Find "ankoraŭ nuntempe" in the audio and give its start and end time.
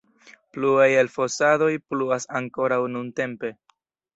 2.41-3.57